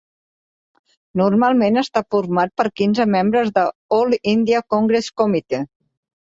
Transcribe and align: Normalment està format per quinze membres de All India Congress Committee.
Normalment 1.19 1.77
està 1.81 2.03
format 2.15 2.53
per 2.61 2.65
quinze 2.81 3.07
membres 3.17 3.53
de 3.59 3.67
All 3.99 4.17
India 4.33 4.63
Congress 4.77 5.13
Committee. 5.23 5.63